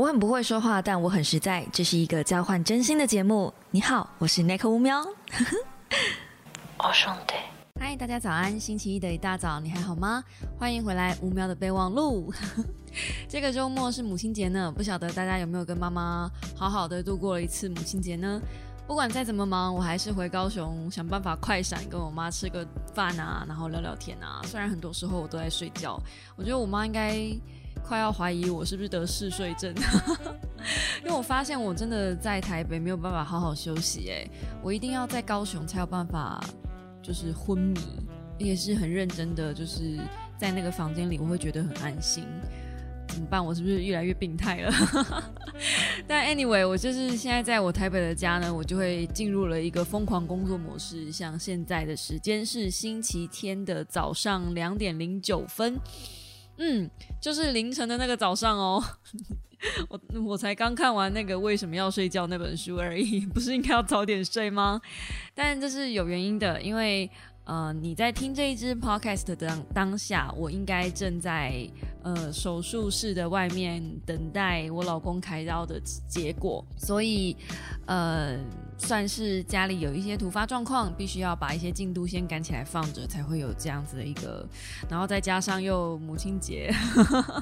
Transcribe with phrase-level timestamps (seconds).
[0.00, 1.62] 我很不会说话，但我很实在。
[1.70, 3.52] 这是一个交换真心的节目。
[3.70, 5.04] 你好，我是 Nick 乌喵。
[6.82, 7.34] 我兄弟，
[7.78, 8.58] 嗨，大家早安！
[8.58, 10.24] 星期一的一大早，你还好吗？
[10.58, 12.32] 欢迎回来乌喵的备忘录。
[13.28, 18.40] 这个周末是母亲节呢，不晓得大家有没有跟妈妈好好的度过了一次母亲节呢？
[18.86, 24.40] 不管再怎么忙，我还是回高雄想办法快闪，跟我妈吃个饭啊，然后聊聊天啊。
[24.46, 26.00] 虽然很多时候我都在睡觉，
[26.36, 27.18] 我觉得我妈应该
[27.82, 29.74] 快要怀疑我是不是得嗜睡症，
[31.02, 34.28] 因为我发现我真的在台北没有办法好好休息，哎，
[34.62, 36.40] 我一定要在高雄才有办法，
[37.02, 37.80] 就是昏迷，
[38.38, 39.98] 也是很认真的，就是
[40.38, 42.24] 在那个房间里，我会觉得很安心。
[43.08, 43.44] 怎么办？
[43.44, 44.72] 我是不是越来越病态了？
[46.06, 51.10] 但 anyway，我就是现在在我台北的家呢，我就会进入了一个疯狂工作模式。
[51.10, 55.76] 像现在的时间是星期天的早上两点零九分，
[56.62, 58.82] 嗯，就是凌晨的那个早上哦。
[59.88, 64.80] 我我才刚看完那个为什么要睡觉那本书而已，不是应该要早点睡吗？
[65.34, 67.10] 但这是有原因的，因为。
[67.50, 71.68] 呃，你在听这一支 podcast 的当当下，我应该正在
[72.04, 77.36] 呃手术室的外面等待我老公开刀的结果，所以
[77.86, 78.38] 呃
[78.78, 84.46] 算是家里有一些突发状况，必须要把一些进度先赶起来放着，才会有这样子的一个，
[84.88, 86.72] 然后再加上又母亲节，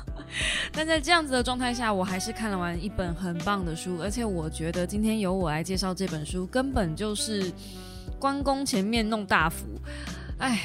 [0.72, 7.52] 但在这样子的状态下，我还是看了完一本很棒的书，而且我觉得今天由我来介绍这本书，根本就是。
[8.18, 9.66] 关公前面弄大福，
[10.38, 10.60] 哎，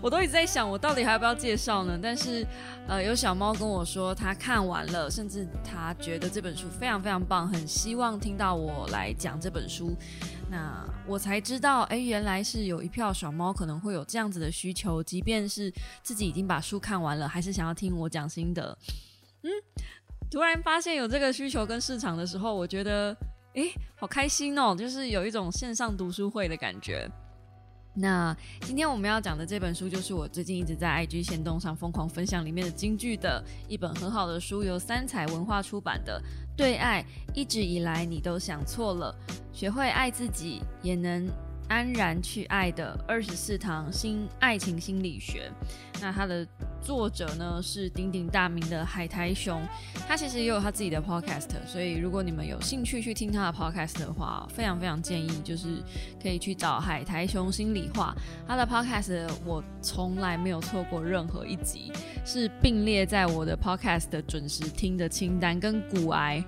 [0.00, 1.98] 我都一直在想，我到底还要不要介绍呢？
[2.02, 2.46] 但是，
[2.88, 9.94] 呃，有小猫跟我说他看完了，甚至他觉得这本书非常非常棒，很希望听到我来讲这本书。
[10.50, 18.76] 那我才知道，哎，原来是有一票小猫可能会有这样子的需求，即便是自己已经把书看完了，还是想要听我讲心得。
[19.42, 19.50] 嗯，
[20.30, 23.16] 突然发现有这个需求跟市场的时候，我觉得。
[23.54, 23.64] 哎，
[23.96, 24.74] 好开心哦！
[24.74, 27.06] 就是有一种线上读书会的感觉。
[27.94, 36.18] 那今天我们要讲的这本书，就是我最近一直在 IG 线动上疯狂分享里面的京剧的一本很好的书，由三彩文化出版的
[36.56, 37.04] 《对爱
[37.34, 39.14] 一直以来你都想错了》，
[39.52, 41.28] 学会爱自己也能。
[41.72, 45.50] 安然去爱的二十四堂新爱情心理学，
[46.02, 46.46] 那它的
[46.82, 49.62] 作者呢是鼎鼎大名的海苔熊，
[50.06, 55.82] 他其实也有他自己的 podcast，所以如果你们有兴趣去听他的 podcast 的话，非常非常建议就是
[56.22, 58.14] 可以去找海苔熊心理话，
[58.46, 61.90] 他的 podcast 我从来没有错过任何一集，
[62.26, 66.44] 是并列在我的 podcast 的准时听的清单，跟骨癌，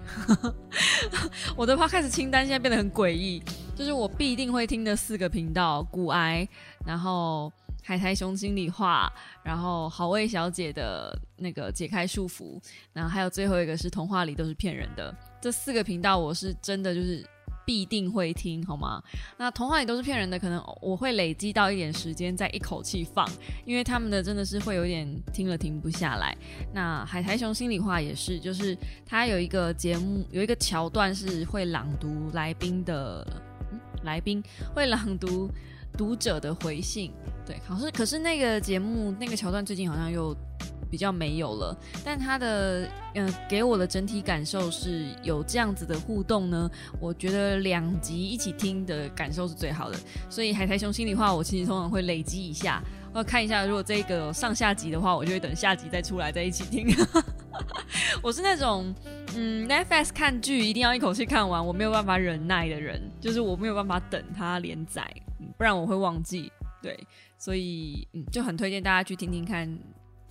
[1.57, 3.43] 我的 podcast 清单现在变得很诡异。
[3.75, 6.49] 就是我必定会听的四个频道：古癌，
[6.87, 7.53] 然后
[7.83, 9.13] 海苔熊心里话，
[9.43, 12.61] 然后好味小姐的那个解开束缚，
[12.93, 15.15] 然后还有最后一个是童话里都是骗人的。
[15.41, 17.23] 这四个频道我是真的就是
[17.67, 19.03] 必定会听，好吗？
[19.37, 23.29] 那童话里都是骗人的，可能我会累积到一点时间再一口气放，
[23.67, 26.35] 因为他们的真的是会有点听了停不下来。
[26.73, 33.27] 那海苔熊心里话也是，就是他有一个节目，有一个桥段是会朗读来宾的。
[34.05, 34.43] 来宾
[34.75, 35.51] 会朗读
[35.97, 37.13] 读者的回信，
[37.47, 40.37] 对，可是可是那个节目那个桥段最近好像又
[40.91, 46.69] 比较没有了，但他的嗯给我的整体感受是有这样子的互动呢，
[47.01, 49.97] 我觉得两集一起听的感受是最好的，
[50.29, 52.83] 所以海苔熊心里话我其实通常会累积一下，
[53.13, 56.89] 我看一下如果这个上下集的话，我就会等下集再出来再一起听。
[58.23, 58.95] 我是那种，
[59.35, 65.05] 嗯，Netflix 看剧一定要一口气看完，我没有办法忍耐的人，就是我没有办法等它连载，
[65.57, 66.51] 不然我会忘记。
[66.83, 66.99] 对，
[67.39, 69.79] 所以嗯，就很推荐大家去听听看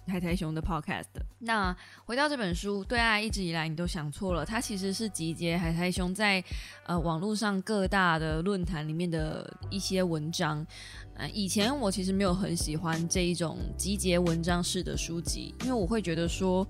[0.07, 1.05] 海苔熊的 Podcast。
[1.39, 1.75] 那
[2.05, 6.43] 回到这本书，对爱一直以来你都想错了，它其实是集结海苔熊在
[6.85, 10.65] 呃网络上各大的论坛里面的一些文章。
[11.15, 16.67] 呃，以前我其实没有很喜欢这一种集结文章式的书籍，因为我会觉得说。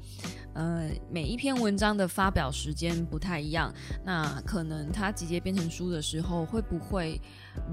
[0.56, 3.74] 呃，每一篇文章的发表时间不太一样，
[4.06, 7.20] 那可能它集结变成书的时候，会不会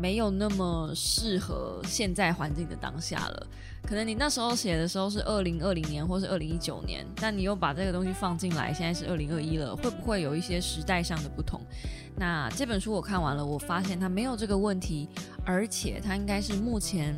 [0.00, 3.46] 没有那么适合现在环境的当下了？
[3.82, 11.60] 可能你那时候写的时候是二零二零年或是二零一九年，但你又把这个东西放进来，现在是二零二一了，会不会有一些时代上的不同？
[12.16, 15.08] 那那这本书我看完了，我发现它没有这个问题，
[15.44, 17.12] 而且它应该是目前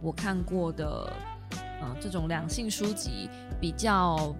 [0.00, 1.12] 我看过的，
[2.00, 3.28] 这种两性书籍
[3.60, 4.34] 比较。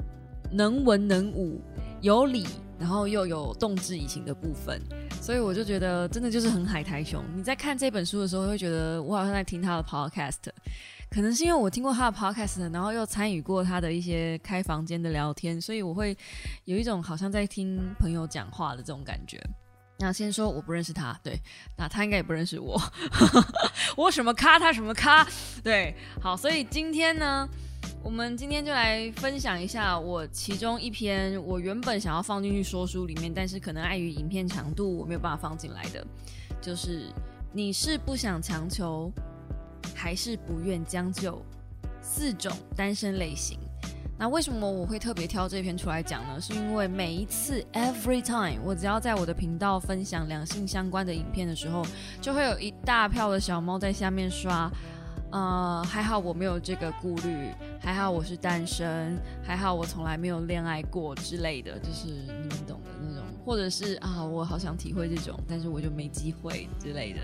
[0.52, 1.60] 能文能武、
[2.00, 2.46] 有理
[2.78, 4.80] 然后又有动之以情的部分，
[5.20, 7.24] 所以我就觉得真的就是很海苔熊。
[7.34, 10.36] 你在看这本书的时候，会觉得我好像在听他的 podcast，
[11.10, 16.16] 可能是因为我听过他的 podcast，然后又参与过他的一些开房间的聊天，所以我会
[16.66, 19.42] 有一种好像在听朋友讲话的这种感觉。
[19.98, 21.38] 那先说我不认识他，对，
[21.76, 22.80] 那他应该也不认识我，
[23.96, 25.26] 我什么咖他什么咖，
[25.62, 27.48] 对，好，所以今天呢。
[28.02, 36.06] 我们今天就来分享一下我其中一篇我原本想要放进去说书里面，但是可能碍于影片长度我没有办法放进来的，
[36.60, 37.10] 就是
[37.50, 39.10] 你是不想强求，
[39.94, 41.42] 还是不愿将就？
[42.02, 43.58] 四种单身类型。
[44.24, 46.40] 那为什么我会特别挑这篇出来讲呢？
[46.40, 51.84] 是因为每一次 every time 我只要在我的频道分享两性相关的影片的时候，
[52.22, 54.70] 就会有一大票的小猫在下面刷。
[55.30, 67.20] 呃，还好我没有这个顾虑，还好我是单身，还好我从来没有恋爱过之类的，就是你们懂的那种，或者是啊，我好想体会这种，但是我就没机会之类的。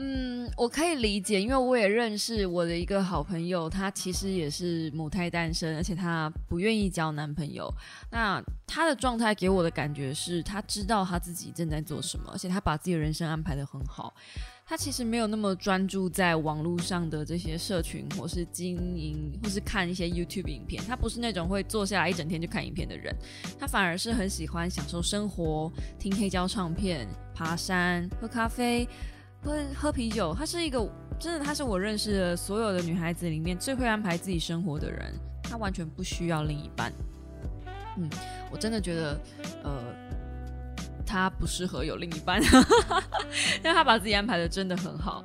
[0.00, 7.68] 嗯，我可以理解，因为我也认识我的一个好朋友，他其实也是母胎单身，而且他不愿意交男朋友。
[8.12, 14.14] 那他的状态给我的感觉是，他知道他自己正在做什么，而且他把自己的人生安排的很好。
[14.64, 20.80] 他其实没有那么专注在网络上的这些社群，或是经营，或是看一些 YouTube 影片。
[20.86, 23.12] 他不是那种会坐下来一整天就看影片的人，
[23.58, 28.86] 他反而是很喜欢享受生活，听黑胶唱片，爬山，喝咖啡，
[29.42, 30.34] 喝喝啤酒。
[30.34, 30.78] 他是一个
[31.18, 35.12] 真的，他是我认识的所有的女孩子里面最会安排自己生活的人。
[35.42, 36.92] 他完全不需要另一半。
[37.96, 38.08] 嗯，
[38.50, 39.20] 我真的觉得，
[39.64, 39.82] 呃。
[41.10, 45.24] 他不适合有另一半，因为他把自己安排的真的很好。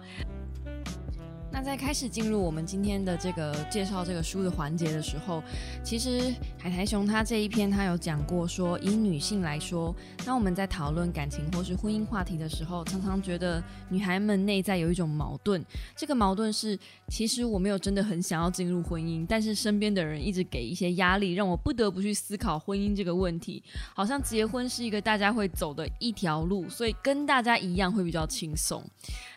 [1.54, 5.44] 那在开始进入我们今天的这个介绍这个书的环节的时候，
[5.84, 9.96] 其实海苔熊他这一篇他有讲过说，以女性来说，
[10.26, 15.64] 当我们在讨论感情或是婚姻话题的时候，常常觉得女孩们内在有一种矛盾。
[15.96, 16.78] 这个矛盾是，
[17.10, 23.62] 其实我没有真的很想要进入婚姻，但是身边的人一直给一些压力，让我不得不去思考婚姻这个问题。
[23.94, 28.84] 好像结婚是一个大家会走的一条路，所以跟大家一样会比较轻松。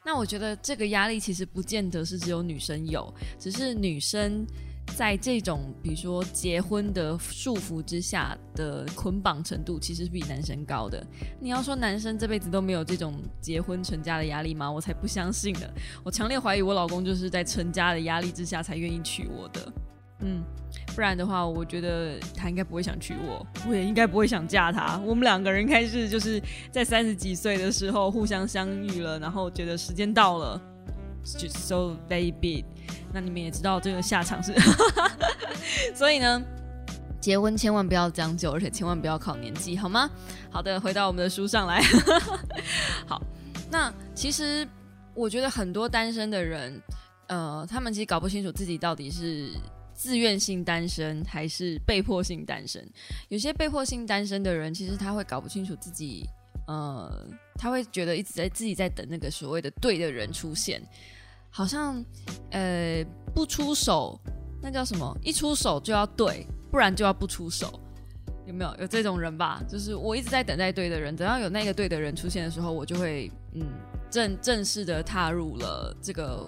[0.02, 4.46] 那我觉得这个压力其实不见得是只有女生有，只是女生
[4.94, 11.04] 在这种比如说结婚的束缚之下的捆绑程度，其实是比男生高的。
[11.40, 14.70] 你要说男生这辈子都没有这种结婚成家的压力吗？
[14.70, 15.68] 我才不相信呢！
[16.04, 19.72] 我强烈怀疑我老公就是在成家的压力之下才愿意娶我的。
[20.20, 20.42] 嗯，
[20.94, 24.98] 不然的话，我觉得他应该不会想娶我，我也应该不会想嫁他。
[25.04, 30.58] 我们两个人开始就是在三十几岁的时候互相相遇了，然后觉得时间到了，
[31.38, 32.64] 就 so they be。
[33.12, 34.54] 那你们也知道这个下场是，
[35.94, 36.42] 所以呢，
[37.20, 40.08] 结婚千万不要将就，而且千万不要靠年纪，好吗？
[40.50, 41.82] 好的，回到我们的书上来。
[43.06, 43.22] 好，
[43.70, 44.66] 那其实
[45.14, 46.80] 我觉得很多单身的人，
[47.28, 49.50] 呃，他们其实搞不清楚自己到底是。
[49.98, 52.86] 自愿性单身还是被迫性单身？
[53.30, 56.28] 有些被迫性单身的人，其实他会搞不清楚自己，
[56.66, 60.82] 呃，他会觉得一直在自己在等那个所谓的对的人出现，
[61.56, 62.04] 好像
[62.50, 63.02] 呃
[63.34, 64.20] 不出手，
[64.60, 65.16] 那叫什么？
[65.22, 67.80] 一出手就要对，不然就要不出手，
[68.46, 68.76] 有没有？
[68.78, 69.62] 有这种人吧？
[69.66, 73.66] 就是我一直在等待对的人，等到有那个对的人出现的时候，我就会嗯
[74.10, 76.46] 正 正式的踏入了这个。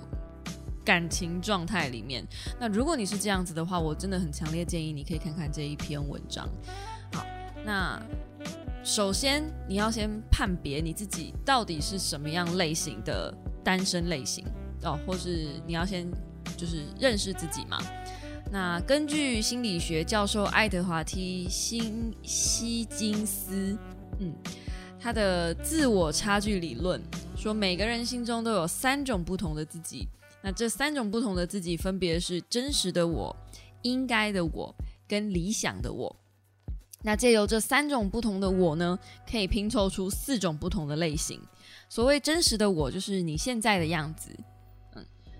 [0.84, 2.26] 感情状态里面，
[2.58, 6.48] 那如果你是这样子的话，我真的很强烈建议你可以看看这一篇文章。
[7.12, 7.22] 好，
[7.62, 8.02] 那
[8.82, 13.30] 首先你要先判别你自己到底是什么样类型的
[13.62, 14.46] 单身类型
[14.82, 16.06] 哦，或是你要先
[16.56, 17.78] 就是认识自己嘛。
[18.50, 23.76] 那根据心理学教授爱德华 T 辛希金斯，
[24.20, 24.32] 嗯，
[24.98, 27.00] 他的自我差距理论
[27.36, 30.08] 说，每个人心中都有三种不同的自己。
[30.40, 33.36] 那这三种不同的自己，分别是真实的我、
[33.82, 34.74] 应该的我
[35.06, 36.16] 跟理想的我。
[37.02, 38.98] 那借由这三种不同的我呢，
[39.30, 41.40] 可以拼凑出四种不同的类型。
[41.88, 44.30] 所谓真实的我，就是你现在的样子。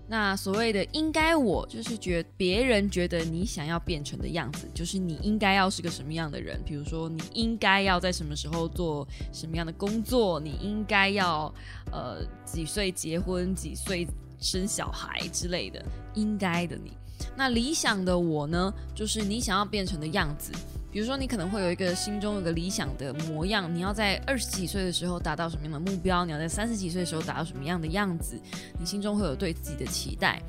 [0.09, 6.61] 那所谓的应该我，就是觉别人觉得你想要变成的样子，就是你应该要是个什么样的人。
[6.65, 11.53] 比如说，你应该要在什么时候做什么样的工作，你应该要
[11.93, 14.09] 呃几岁结婚，几岁。
[14.41, 15.85] 生小孩之类的，
[16.15, 16.93] 应该的你。
[17.37, 18.73] 那理想的我呢？
[18.95, 20.53] 就是你想要变成的样子。
[20.99, 26.25] 比如说，你可能会有一个心中有个理想的模样，你要在二十几岁的时候达到什么样的目标？
[26.25, 28.37] 你要在三十几岁的时候达到什么样的样子？
[28.81, 30.43] 你心中会有对自己的期待。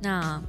[0.00, 0.42] 那，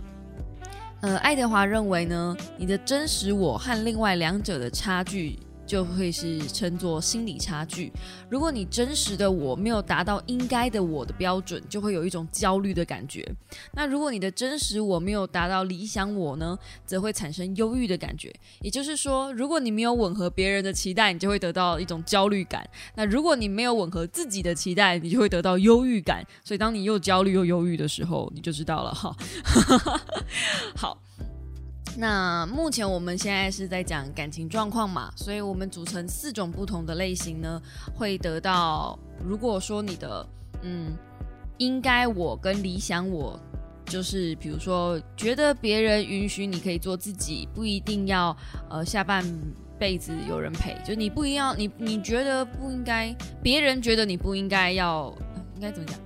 [1.02, 5.38] 呃，爱德华认为呢，你的真实我和另外两者的差距。
[5.72, 7.90] 就会是称作心理差距。
[8.30, 13.26] 如果你真实的我没有达到应该的我的标准，就会有一种焦虑的感觉。
[13.72, 18.30] 那如果你的真实我没有达到理想我呢，则会产生忧郁的感觉。
[18.60, 22.62] 也就是说，如果你没有吻合别人的期待，你就会得到一种焦虑感；
[22.96, 26.22] 那如果你没有吻合自己的期待，你就会得到忧郁感。
[26.44, 29.16] 所以，当你又焦虑又忧郁的时候，你就知道了哈。
[30.76, 31.02] 好。
[31.98, 37.62] 那目前我们现在是在讲感情状况嘛，所以我们组成四种不同的类型呢，
[37.94, 38.98] 会得到。
[39.24, 40.26] 如果说你的
[40.64, 40.94] 嗯，
[41.58, 43.40] 应该我跟理想我，
[43.86, 48.36] 就是比如说觉得别人允许你可以做自己，不一定要
[48.70, 49.24] 呃下半
[49.78, 55.14] 辈子有人陪，就你不一样，你你觉得不应该，别人觉得你不应该要，
[55.56, 56.00] 应该怎么讲？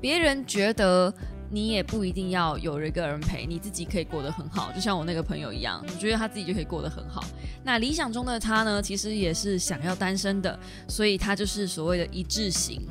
[0.00, 1.12] 别人觉得。
[1.56, 7.24] 你也不一定要有一个人陪，你自己可以过得很好，就像我那个朋友一样，我觉得他自己就可以过得很好。
[7.64, 12.86] 那理想中的他呢，其实也是想要单身的，所以他就是所谓的一致型。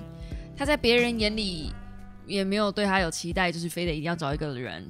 [0.58, 1.72] 他在别人眼里
[2.26, 4.84] 也没有对他有期待，就是非得一定要找一个人。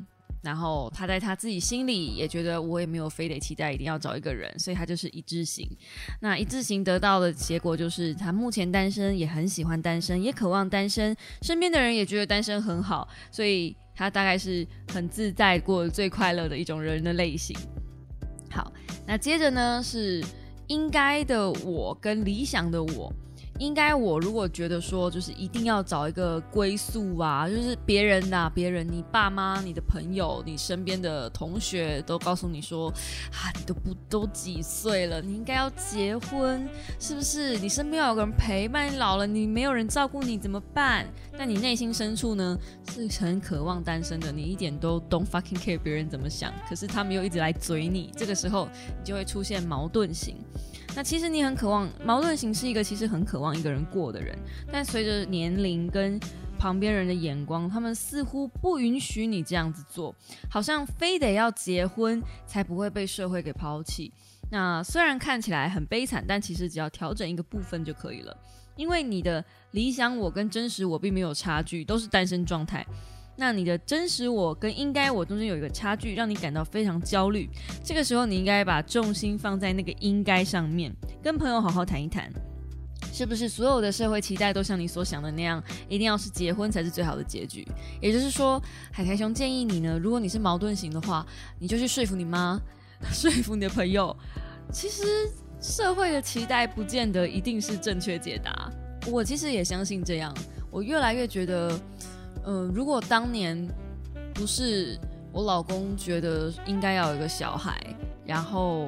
[0.45, 5.67] 然后他在他自己心里也觉得，我也没有非得期待一定要找一个人，所以他就是一致型。
[6.21, 17.57] 那一致型得到的结果就是，他目前单身，也很喜欢单身，也渴望单身，身边的人也觉得单身很好，所以他大概是很自在过最快乐的一种人的类型。
[18.51, 18.71] 好，
[19.07, 20.23] 那接着呢是
[20.67, 23.11] 应该的我跟理想的我。
[23.57, 32.89] 应该我如果觉得说，就是一定要找一个归宿啊，就是别人呐，别人，你爸妈、你的朋友、你身边的同学都告诉你说，
[33.31, 36.67] 啊，你都不都几岁了，你应该要结婚，
[36.99, 37.57] 是不是？
[37.59, 41.07] 你身边有个人陪伴，你老了你没有人照顾你怎么办？
[41.37, 42.57] 但你内心深处呢，
[42.91, 48.67] 是很渴望单身的，你一点都 don't fucking care 别人怎么想，可是他们又一直来嘴你，这个时候
[48.99, 50.37] 你就会出现矛盾型。
[50.95, 54.37] 那其实你很渴望矛盾型是一个其实很渴望一个人过的人，
[54.71, 56.17] 但随着年龄跟
[56.57, 60.15] 旁边人的眼光，他们似乎不允许你这样子做，
[60.49, 64.09] 好像非得要结婚才不会被社会给抛弃。
[64.49, 68.37] 那虽然看起来很悲惨，但其实只要调整一个部分就可以了，
[68.75, 72.85] 因为你的理想我跟真实我并没有差距，都是单身状态。
[73.37, 77.49] 那你的真实我跟应该我中间有一个差距，让你感到非常焦虑。
[77.83, 82.31] 这个时候，你应该把重心放在那个应该上面，跟朋友好好谈一谈，
[83.11, 87.67] 是不是所有的社会期待都像你所想的那样，一定要是结婚才是最好的结局？
[88.01, 91.25] 也就是说，海苔熊建议你呢，如果你是矛盾型的话，
[91.59, 92.57] 你就去说服你妈，
[93.11, 94.15] 说服你的朋友。
[94.71, 95.03] 其实
[95.65, 98.71] 社会的期待不见得一定是正确解答。
[99.07, 100.33] 我其实也相信这样，
[100.69, 101.79] 我越来越觉得。
[102.47, 103.67] 嗯，如果当年
[104.31, 104.99] 不是
[105.31, 107.75] 我老公觉得应该要有一个小孩，
[108.23, 108.87] 然后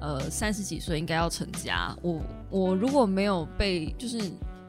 [0.00, 4.18] 呃三十几岁应该要成家，我我如果没有被就是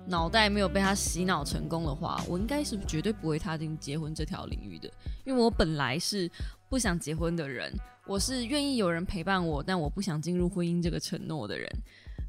[0.05, 4.91] 脑袋没有被他洗脑成功的话，我应该是绝对不会踏进结婚这条领域的，
[5.23, 6.29] 因为我本来是
[6.67, 7.71] 不想结婚的人，
[8.07, 11.69] 我是愿意有人陪伴我，但我不想进入婚姻这个承诺的人。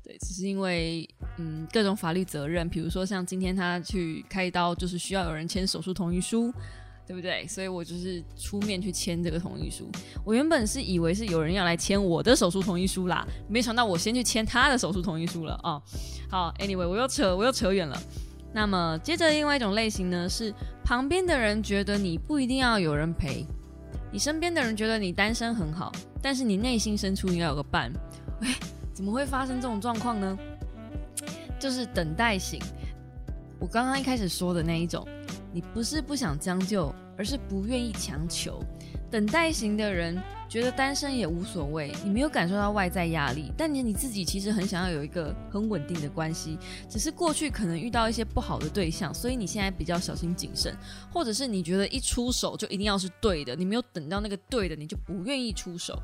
[0.02, 1.08] 对，只是因为
[1.38, 6.52] 嗯各种法律责任，比如说像今天他去开刀，就是需要有人签手术同意书，
[7.06, 7.46] 对不对？
[7.46, 9.88] 所以我就是出面去签这个同意书。
[10.24, 15.80] 我原本是以为是有人要来签我的手术同意书啦，没想到我先去签他的手术同意书了啊。
[16.30, 18.00] 好，Anyway，我又扯我又扯远了。
[18.52, 23.44] 那么接着另外一种类型呢，是旁边的人觉得你不一定要有人陪，
[24.10, 27.92] 你身边的人觉得你单身很好，但是你内心深处应该有个伴。
[28.40, 28.48] 喂。
[28.94, 30.36] 怎么会发生这种状况呢？
[31.56, 32.60] 就是等待型。
[33.60, 35.06] 我刚刚一开始说的那一种，
[35.52, 38.60] 你不是不想将就，而是不愿意强求。
[39.08, 46.56] 等待型的人觉得单身也无所谓，你没有感受到外在压力，但你你自己其实很想要有一个很稳定的关系，
[46.88, 50.74] 只是过去可能遇到一些不好的对象，所以你现在比较小心谨慎，
[51.12, 56.00] 或者是你觉得一出手就一定要是对的，你没有等到那个对的，你就不愿意出手。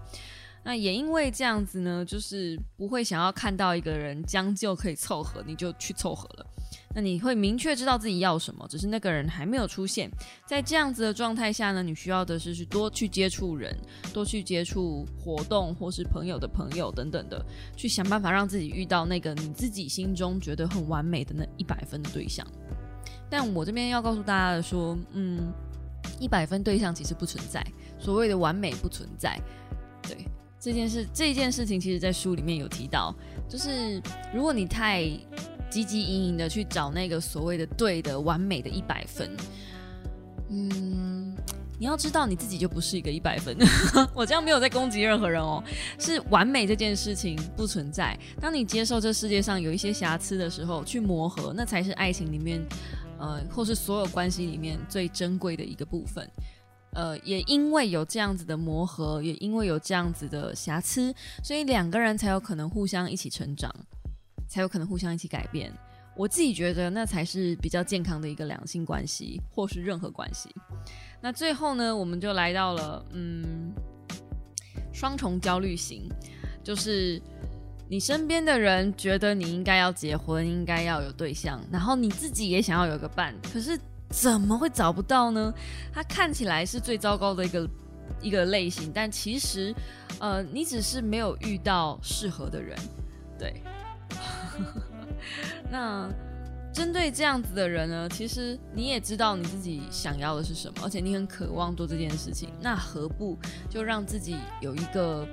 [0.65, 6.47] 那也因为这样子呢，就是不会想要看到一个人将就可以凑合，你就去凑合了。
[6.97, 10.09] 那你会明确知道自己要什么，只是那个人还没有出现。
[10.47, 13.77] 在这样子的状态下呢，你需要的是去多去接触人，
[14.13, 17.45] 多去接触活动或是朋友的朋友等等的，
[17.77, 22.47] 去想办法让自己遇到那个你自己心中觉得很完美的那一百分的对象。
[23.29, 25.53] 但我这边要告诉大家的说，嗯，
[26.19, 27.65] 一百分对象其实不存在，
[27.99, 29.39] 所谓的完美不存在，
[30.03, 30.17] 对。
[30.65, 33.15] 这件事，这件事情，其实在书里面有提到，
[33.47, 34.01] 就是
[34.33, 35.03] 如果你太
[35.71, 39.31] 汲汲营营的去找那个所谓的对的、完美的一百分，
[40.49, 41.37] 嗯，
[41.79, 43.55] 你要知道你自己就不是一个一百分，
[44.17, 45.63] 我这样没有在攻击任何人哦，
[45.99, 48.19] 是完美这件事情不存在。
[48.41, 52.65] 当你接受这世界上有一些瑕疵的时候，去磨合，那才是爱情里面，
[53.19, 56.27] 呃，或是所有关系里面最珍贵的一个部分。
[56.95, 63.71] 呃，也因为有这样子的磨合，也因为有这样子的瑕疵，所以两个人才有可能互相一起成长，
[64.49, 65.73] 才有可能互相一起改变。
[66.17, 70.49] 我自己觉得那才是比较健康的一个两性关系，或是任何关系。
[71.21, 73.73] 那最后呢，我们就来到了嗯，
[74.93, 76.09] 双重焦虑型，
[76.63, 77.21] 就是
[77.89, 83.77] 你身边的人觉得你应该要结婚，应该要有对象，然后你自己也想要有个伴，可是
[84.15, 85.53] 怎么会找不到呢？
[85.93, 87.69] 它看起来是最糟糕的一个
[88.23, 89.75] 一个类型，但其实
[90.21, 92.79] 呃，你只是没有遇到适合的人，
[93.37, 93.61] 对。
[95.69, 96.09] 那
[96.73, 103.37] 针对这样子的人呢，其实你也知道你自己想要的是什么，而且你很渴望做这件事情，那何不
[103.69, 105.27] 就让自己有一个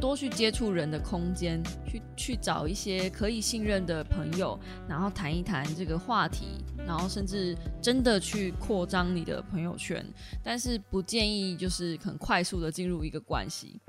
[0.00, 10.04] 多去接触人的空间，去去找一些可以信任的朋友，然后谈一谈这个话题，然后甚至真的去扩张你的朋友圈，
[10.42, 13.80] 但是不建议就是很快速的进入一个关系。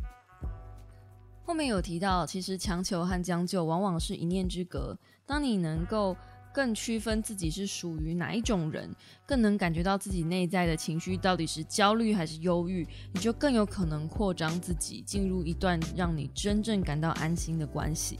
[1.43, 4.97] 后面有提到，其实强求和将就往往是一念之隔。
[5.25, 6.15] 当你能够
[6.57, 8.89] 更区分自己是属于哪一种人，
[9.27, 12.83] 更能感觉到自己内在的情绪到底是焦虑还是忧郁，
[13.13, 18.19] 你就更有可能扩张自己，进入一段让你真正感到安心的关系。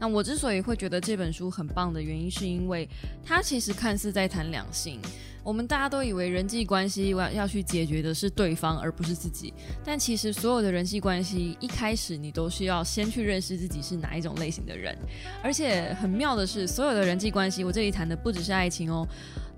[0.00, 2.88] 那我之所以会觉得这本书很棒的原因，是因为
[3.24, 5.00] 它其实看似在谈两性。
[5.42, 9.52] 我们大家都以为人际关系要要去解决的是对方，而不是自己。
[9.84, 14.96] 但其实所有的人际关系一开始，你都需要先去认识自己是哪一种类型的人。
[15.42, 19.06] 而且很妙的是，所有的人际关系，我这里谈的不只是爱情哦，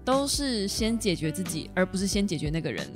[0.04, 2.86] 都是先解决自己，而不是先解决那个人。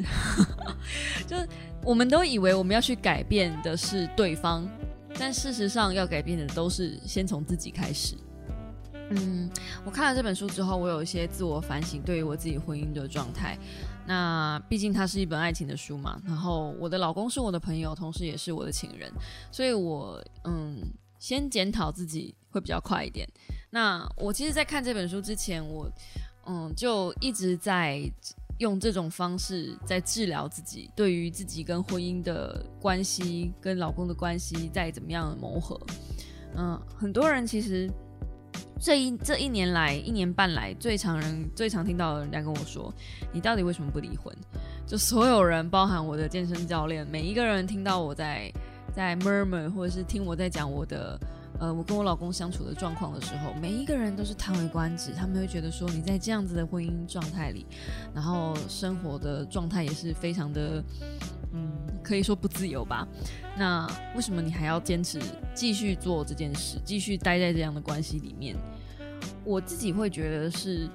[1.26, 1.36] 就
[1.82, 4.68] 我们都以为我们要去改变的是对方。
[5.16, 8.16] 但事实上，要改变的都是先从自己开始。
[9.11, 9.50] 嗯，
[9.84, 13.58] 我看了这本书之后，我有一些自我反省，对于我自己婚姻的状态。
[14.06, 19.12] 那毕竟它是一本爱情的书嘛，然后我的老公是我的朋友，同时也是我的情人，
[19.50, 20.80] 所以我嗯，
[21.18, 23.28] 先检讨自己会比较快一点。
[23.70, 25.90] 那我其实，在看这本书之前，我
[26.46, 28.10] 嗯，就一直在。
[28.58, 35.78] 用这种方式在治疗自己，对于自己跟婚姻的关系、跟老公的关系，在怎么样的磨合。
[36.56, 37.90] 嗯，很多人其实
[38.80, 42.93] 这一这一年来、一年半来，最常人最常听到的人家跟我说
[43.32, 44.34] ：“你到底为什么不离婚？”
[44.86, 48.52] 就所有人，包含我的健身教练，每一个人听到我在
[48.95, 51.19] 在 murmur，或者是听我在讲我的。
[51.60, 55.12] 呃，我跟我老公相处的状况的时候，每一个人都是叹为观止。
[55.12, 57.64] 他们会觉得说，你在这样子的婚姻状态里，
[58.12, 60.82] 然后生活的状态也是非常的，
[62.02, 63.06] 可以说不自由吧。
[63.56, 65.21] 那为什么你还要坚持
[65.54, 68.56] 继续做这件事，继续待在这样的关系里面？
[69.45, 70.88] 我自己会觉得是，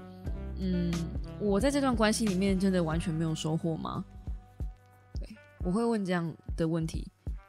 [0.59, 0.91] 嗯，
[1.39, 4.03] 我在这段关系里面真的完全没有收获吗？
[5.19, 5.29] 对，
[5.63, 7.07] 我会问这样的问题，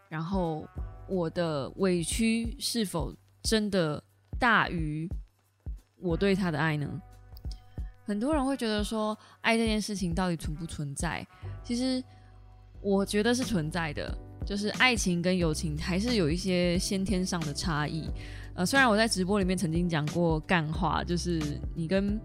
[0.09, 0.67] 然后。
[1.13, 4.01] 我的委屈是否真的
[4.39, 5.11] 大于
[5.97, 6.89] 我对他的爱呢？
[8.05, 11.27] 很多人会觉得说，爱这件事情到底存不存在？
[11.65, 12.01] 其实
[12.81, 18.09] 我觉得是存在的，就是爱情跟友情还是有一些先天上的差异。
[18.55, 21.41] 呃，虽然我在直播里面曾经讲过干话，就是
[21.75, 22.21] 你跟。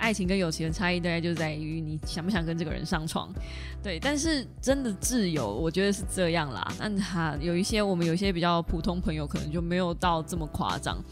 [0.00, 3.34] 爱情跟友情的差异大概就在于你想不想跟这个人上床，
[3.82, 3.98] 对。
[3.98, 6.72] 但是真的挚友，我觉得是这样啦。
[6.78, 11.02] 那他有一些我们有一些比较普通朋友，可能就没有到这么夸张。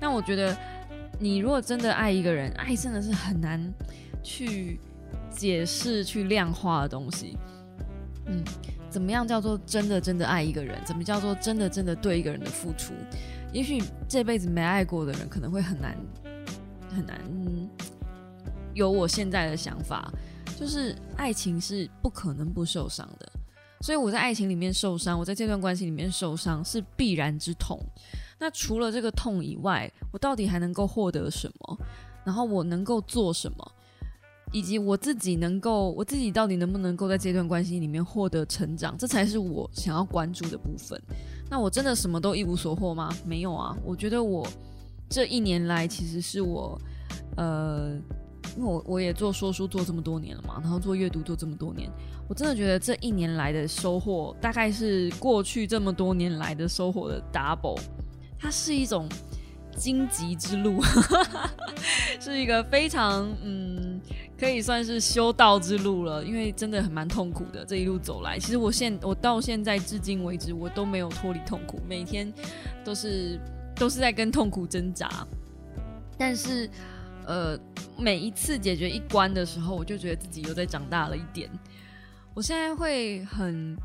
[0.00, 0.58] 那我觉得，
[1.20, 3.72] 你如果真的爱一个人，爱真的是很难
[4.24, 4.80] 去
[5.30, 7.38] 解释、去量化的东西。
[8.26, 8.44] 嗯，
[8.88, 10.78] 怎么样叫做真的真的爱一个人？
[10.84, 12.92] 怎么叫做真的真的对一个人的付出？
[13.52, 15.96] 也许这辈子没爱过的人，可能会很难
[16.90, 17.20] 很难。
[18.74, 20.10] 有我现在的想法，
[20.58, 23.30] 就是爱情是不可能不受伤的，
[23.82, 27.78] 所以我在爱情里面受伤，我在这段关系里面受伤是必然之痛。
[28.38, 31.78] 那除了这个痛以外，我到底还能够获得什么？
[32.24, 33.72] 然后我能够做什么？
[34.52, 38.96] 以及我自己能够，我自己到底能不能够在这段关系里面获得成长？
[38.96, 41.00] 这才是我想要关注的部分。
[41.50, 43.12] 那我真的什么都一无所获吗？
[43.24, 43.76] 没有啊！
[43.84, 44.46] 我觉得我
[45.08, 46.80] 这一年来，其实是我，
[47.36, 47.98] 呃。
[48.54, 51.90] 因为我我也做说书做这么多年了嘛，然后做阅读做这么多年，
[52.28, 57.80] 我真的觉得这一年来的收获大概是过去这么多年来的收获的 double，
[58.38, 59.08] 它是一种
[59.74, 60.82] 荆棘之路，
[62.20, 63.98] 是一个非常嗯
[64.38, 67.64] 可以算是修道之路了，因为真的很蛮痛苦的。
[67.64, 72.32] 这一路走来，其实我现我到现在至今为止，我都没有脱离痛苦，每天
[72.84, 73.38] 都是
[73.76, 75.26] 都是在跟痛苦挣扎。
[76.18, 76.68] 但是，
[77.26, 77.58] 呃，
[77.96, 81.48] 每一次解决一关的时候，我就觉得自己又在长大了一点。
[82.34, 83.76] 我现在会很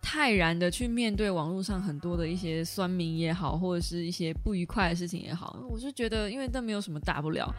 [0.00, 7.54] 泰然的去面对网络上很多的一些酸民也好，或者是一些不愉快的事情也好，我就觉得，因为那没有什么大不了。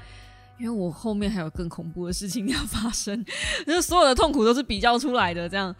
[0.60, 3.26] 因为我后面还有更恐怖的事情 要发生，
[3.66, 5.50] 就是所有的痛苦都是比较出来的。
[5.50, 5.76] 这样，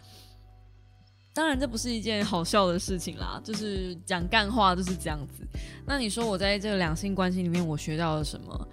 [1.32, 5.42] 当然这不是一件好笑的事情啦，就是讲干话就是这样子。
[5.86, 8.68] 那你说我在这个两性关系里面我学到了什么，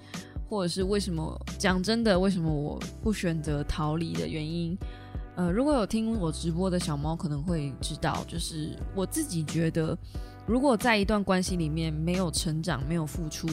[0.50, 1.40] 或者是为什么？
[1.58, 4.78] 讲真的，为什么我不选择逃离的原因？
[5.36, 9.98] 呃，如果有听我直播的小猫可能会知道，就是我自己觉得，
[10.46, 13.48] 如果在一段关系里面没有成长、没有付出。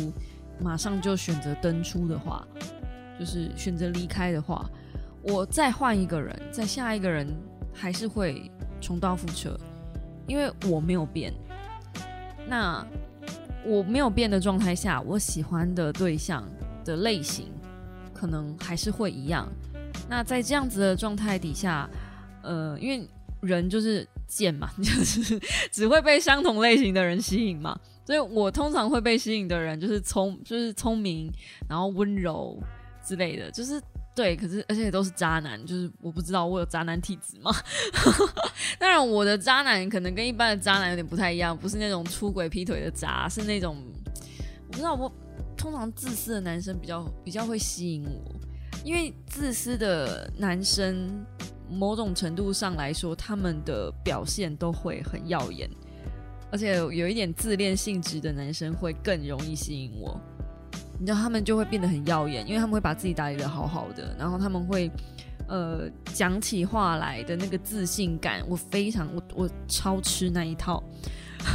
[0.61, 2.47] 马上就选择登出的话，
[3.19, 4.69] 就是选择离开的话，
[5.23, 7.27] 我再换一个人，再下一个人
[7.73, 9.59] 还是会重蹈覆辙，
[10.27, 11.33] 因为我没有变。
[12.47, 12.85] 那
[13.65, 16.49] 我没有变的状态下，我喜欢的对象
[16.85, 17.53] 的类型
[18.15, 19.47] 可能还是会一样。
[20.09, 21.89] 那在这样子的状态底下，
[22.43, 23.07] 呃，因为
[23.43, 25.39] 人就是贱嘛， 就是
[25.71, 27.79] 只会被相同类型的人吸引嘛。
[28.09, 31.31] 所以我通常会被吸引的人就是聪，就是聪明，
[31.69, 32.59] 然后温柔
[33.05, 33.79] 之类的，就是
[34.17, 34.35] 对。
[34.35, 37.55] 可是而且都是渣男，就是我不知道我有渣男体质吗？
[38.81, 43.77] 当然，我的渣男可能跟一般的渣男有点不太一样，不是那种出轨劈腿的渣，是那种
[44.69, 44.95] 我不知道。
[44.95, 45.13] 我
[45.55, 48.41] 通常自私的男生比较比较会吸引我，
[48.85, 51.27] 因为自私的男生
[51.69, 55.69] 某种程度上来说，他们的表现都会很耀眼。
[56.51, 60.19] 而且有一点自恋性质的男生会更容易吸引我，
[60.99, 64.91] 你知道他们就会变得很耀眼，因为他们会把自己打理的好好的，然后他们会
[65.47, 70.83] 呃讲起话来的那个自信感，我非常我我超吃那一套，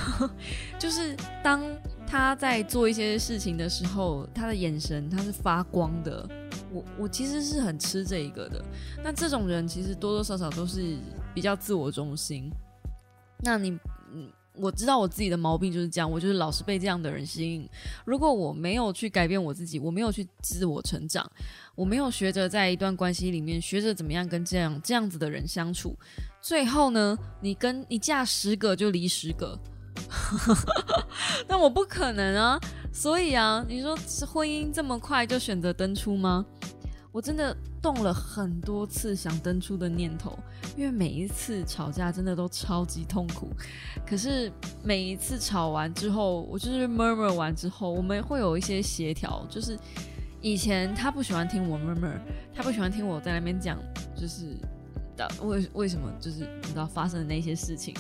[0.78, 1.64] 就是当
[2.06, 6.30] 他在做一些事情的时候，他的眼神他是发光的，
[6.72, 8.64] 我我其实是很吃这一个的。
[9.04, 10.98] 那这种人其实多多少少都是
[11.34, 12.52] 比较自我中心，
[13.40, 13.72] 那你
[14.14, 14.30] 嗯。
[14.56, 17.68] 我知道我自己的毛病就是这样，我就是老是被这样的人吸引。
[18.06, 21.30] 如果我没有去改变我自己，我没有去自我成长，
[21.76, 25.98] 我没有学着在一段关系里面学着怎么样跟这样这样子的人相处，
[26.42, 29.58] 最后呢，你跟你嫁十个就离十个，
[31.48, 32.60] 那我不可能啊。
[32.92, 36.46] 所以啊，你说婚姻这么快就选择登出吗？
[37.14, 40.36] 我真的动了很多次想登出的念头，
[40.76, 43.52] 因为每一次吵架真的都超级痛苦。
[44.04, 44.52] 可是
[44.84, 49.46] 每一次吵完之后，我就是 murmur 完之后，我们会有一些协调。
[49.48, 49.78] 就是
[50.42, 52.20] 以前他不喜欢听我 murmur，
[52.52, 53.78] 他不喜欢听我在那边讲，
[54.16, 54.58] 就是
[55.16, 57.94] 的为为什么就是你知道发生的那些事情，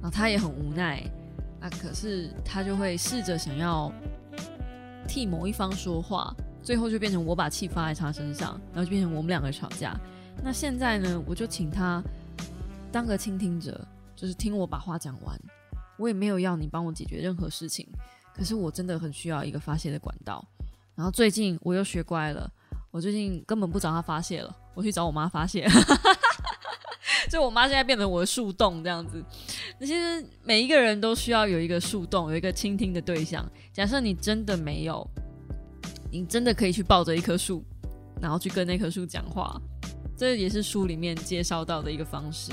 [0.00, 1.02] 然后他也很无奈
[1.60, 1.68] 啊。
[1.68, 3.92] 可是他就会试着想要
[5.08, 6.32] 替某一方说话。
[6.62, 9.98] 最后就变成我把气发在他身上，然后就变成我们两个吵架。
[10.42, 12.02] 那现在呢，我就请他
[12.90, 15.38] 当个倾听者，就是听我把话讲完。
[15.98, 17.86] 我也没有要你帮我解决任何事情，
[18.34, 20.44] 可是我真的很需要一个发泄的管道。
[20.94, 22.50] 然后最近我又学乖了，
[22.90, 25.68] 我最近根本不找他发泄了，我去找我妈发泄。
[27.30, 29.22] 就我妈现在变成我的树洞这样子。
[29.78, 33.48] 那其实每一个人都需要有一个树洞，有一个倾听的对象。
[33.72, 35.06] 假设你真的没有。
[36.12, 37.64] 你真的可以去抱着一棵树，
[38.20, 39.58] 然后去跟那棵树讲话，
[40.14, 42.52] 这也是书里面介绍到的一个方式。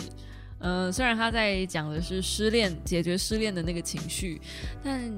[0.60, 4.41] 呃，虽然他在讲的是失恋解决失恋的那个情绪，
[4.82, 5.12] 但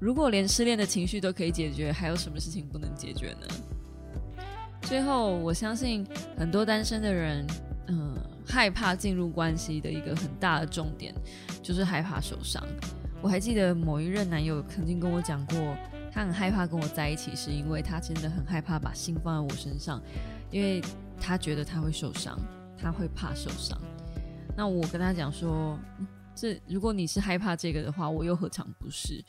[0.00, 4.44] 如果连失恋的情绪都可以解决，还有什么事情不能解决呢？
[4.82, 6.04] 最后，我相信
[6.36, 7.46] 很多单身的人，
[7.86, 11.14] 嗯，害怕进入关系的一个很大的重点
[11.62, 12.60] 就是害怕受伤。
[13.22, 15.76] 我还记得某一任男友曾经跟我讲过。
[16.10, 20.02] 他很害怕跟我在一起，是因为他真的很害怕把心放在我身上，
[20.50, 20.82] 因为
[21.20, 22.38] 他觉得他会受伤，
[22.76, 23.80] 他会怕受伤。
[24.56, 25.78] 那我跟他讲说，
[26.34, 29.24] 这如果你是害怕这个的话，我又何尝不是？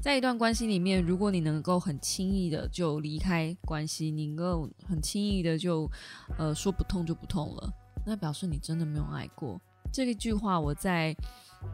[0.00, 5.90] 在一段关系里面，如果你能够很轻易的就离开关系，你能够很轻易的就
[6.38, 7.72] 呃说不痛就不痛了，
[8.06, 9.60] 那表示你真的没有爱过。
[9.92, 11.14] 这一句话我在。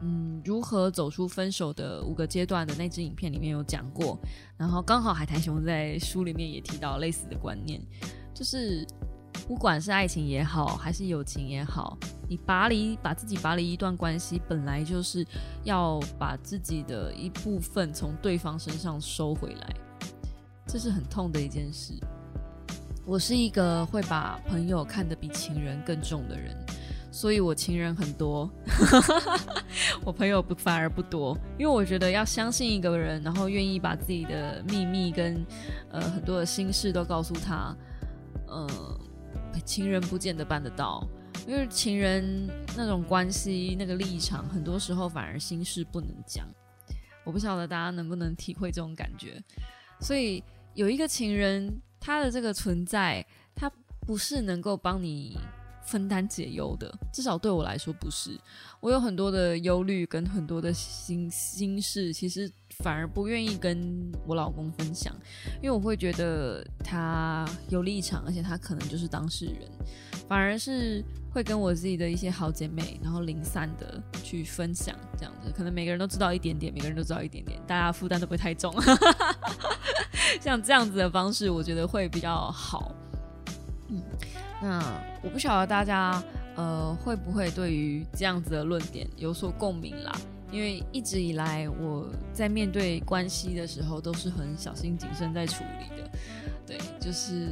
[0.01, 4.17] 嗯，如何走出分手的五个阶段的那支影片里面有讲过，
[4.57, 7.81] 然后刚好海苔熊在书里面也提到类似的观念，
[8.33, 8.87] 就是
[9.47, 11.97] 不管是爱情也好，还是友情也好，
[12.29, 15.25] 你拔离把自己拔离一段关系，本来就是
[15.63, 19.75] 要把自己的一部分从对方身上收回来，
[20.65, 21.93] 这是很痛的一件事。
[23.05, 26.55] 我是一个会把朋友看得比情人更重的人，
[27.11, 28.49] 所以我情人很多，
[30.05, 35.45] 我朋友不反而不多，因为我觉得要相信一个人，然后愿意把自己的秘密跟
[35.91, 37.75] 呃很多的心事都告诉他，
[38.47, 38.69] 呃，
[39.65, 41.05] 情人不见得办得到，
[41.47, 46.47] 因为情人那种关系那个立场，很多时候反而心事不能讲。
[47.25, 49.43] 我不晓得大家能不能体会这种感觉，
[49.99, 50.43] 所以
[50.73, 55.37] 有一个情人，他的这个存在，他不是能够帮你
[55.89, 58.39] 分担解忧的，至少对我来说不是。
[58.79, 62.51] 我有很多的忧虑跟很多的心心事，其实
[62.83, 65.13] 反而不愿意跟我老公分享，
[65.61, 69.69] 因为我会觉得他有立场，而且他可能就是当事人，
[70.27, 71.03] 反而是。
[71.31, 78.73] 会跟我自己的一些好姐妹，然后零散的去分享，这样子，可能每个人都知道一点点，每个人都知道一点点，大家负担都不会太重。
[80.41, 82.95] 像这样子的方式，我觉得会比较好。
[83.89, 84.01] 嗯，
[84.61, 84.81] 那
[85.21, 86.21] 我不晓得大家
[86.55, 90.11] 呃会不会对于这样子的论点有所共鸣啦？
[90.51, 96.09] 因为一直以来我在面对关系的时候都是很小心谨慎在处理的。
[96.65, 97.47] 对，就是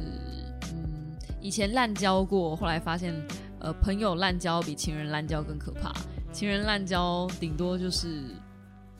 [0.72, 3.14] 嗯，以前滥交过，后来发现。
[3.60, 5.92] 呃，朋友滥交比情人滥交更可怕。
[6.32, 8.22] 情人滥交顶多就是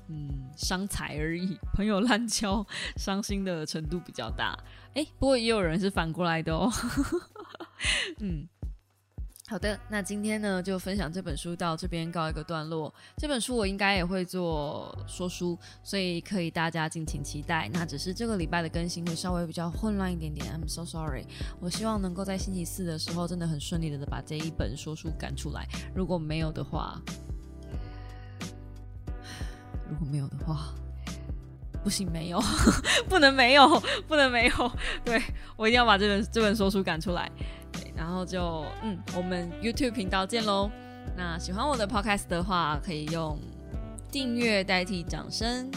[0.08, 2.66] 嗯伤财而已，朋友滥交
[2.96, 4.58] 伤心的程度比较大。
[4.94, 6.68] 哎，不过也有人是反过来的哦。
[8.20, 8.48] 嗯。
[9.50, 12.92] 好的，那今天呢就分享这本书到这边告一个段落。
[13.16, 17.66] 这本书我应该也会做说书，所以可以大家敬请期待。
[17.72, 21.24] 那只是这个礼拜的更新会稍微比较混乱一点点，I'm so sorry。
[21.60, 25.66] 我希望能够在星期四的时候真的很顺利的把这一本说书赶出来。
[25.94, 27.00] 如果没有的话，
[29.88, 30.74] 如果没有的话，
[31.82, 32.38] 不行，没有，
[33.08, 34.72] 不能没有，不能没有。
[35.06, 35.22] 对
[35.56, 37.32] 我一定要把这本这本说书赶出来。
[37.96, 40.70] 然后就嗯，我们 YouTube 频道见喽。
[41.16, 43.38] 那喜欢我的 Podcast 的话，可以用
[44.10, 45.70] 订阅代替掌声，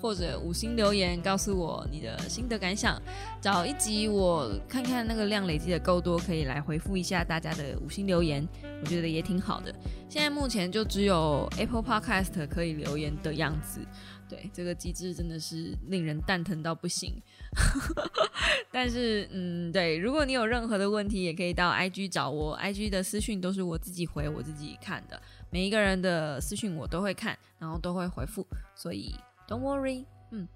[0.00, 3.00] 或者五星留言告诉我你的心得感想。
[3.40, 8.46] 找一集我看看那个量累积的够多，可以来回复一下大家的五星留言，
[8.80, 9.74] 我觉得也挺好的。
[10.08, 13.80] 现在目前就只有 Apple Podcast 可以留言的样子。
[14.28, 17.20] 对这个机制真的是令人蛋疼到不行，
[18.72, 29.14] 但是嗯，对，如果你有任何的问题，也可以到 IG 找我，IG 的私讯都是我自己回，我自己看的，每一个人的私讯我都会看，然后都会回复，所以
[29.48, 30.48] Don't worry，嗯，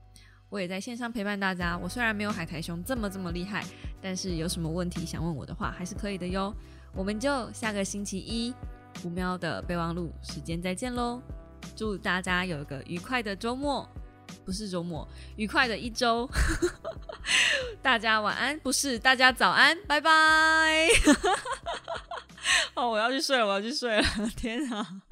[0.48, 1.78] 我也在线上陪伴大家。
[1.78, 3.64] 我虽然没有海苔熊这么这么厉害，
[4.02, 6.54] 但是有什么问题想问我的话，还是可以的哟。
[6.92, 8.52] 我们就下个星期一
[9.04, 11.22] 五喵的备忘录时间再见喽。
[11.76, 13.88] 祝大家有一个愉快的周末，
[14.44, 16.28] 不是周末，愉快的一周。
[17.82, 20.88] 大家晚安，不是大家早安，拜拜。
[22.74, 24.04] 哦，我要去睡了，我要去睡了，
[24.36, 25.02] 天啊！